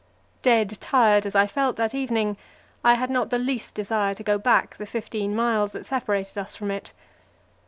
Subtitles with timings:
[0.41, 2.35] Dead tired as I felt that evening,
[2.83, 6.55] I had not the least desire to go back the fifteen miles that separated us
[6.55, 6.91] from it.